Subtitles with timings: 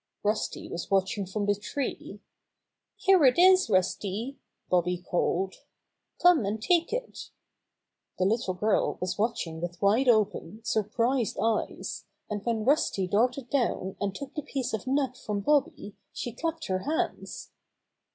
[0.23, 2.21] Rusty was watching from the tree.
[2.97, 4.39] *'Here it is, Rusty
[4.69, 5.63] 1" Bobby called.
[6.19, 7.29] ^'Come and take it."
[8.17, 13.95] The little girl was watching with wide open, surprised eyes, and when Rusty darted down
[14.01, 17.51] and took the piece of nut from Bobby she clapped her hands.